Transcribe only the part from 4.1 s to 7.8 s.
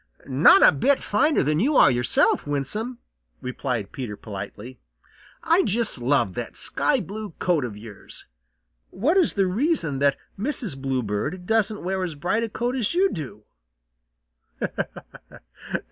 politely. "I just love that sky blue coat of